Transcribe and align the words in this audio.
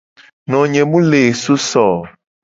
Nonye 0.49 0.81
mu 0.91 0.99
le 1.09 1.21
so 1.41 1.55
so 1.69 1.83
o. 1.97 1.99